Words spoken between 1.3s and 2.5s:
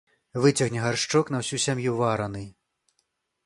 на ўсю сям'ю вараны.